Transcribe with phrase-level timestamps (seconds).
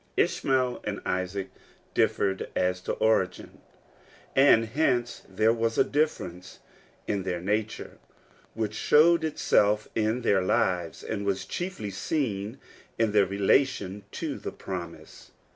[0.17, 1.51] SHMAEL and Isaac
[1.93, 3.59] differed as to orgin,
[4.35, 6.57] and hence there was a difference
[7.05, 7.99] in their nature
[8.55, 12.57] which showed itself in their lives, and was chiefly seen
[12.97, 15.29] in their relation to the promise.